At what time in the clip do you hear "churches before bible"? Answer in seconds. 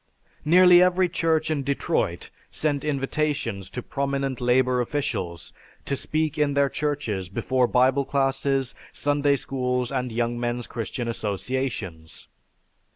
6.69-8.05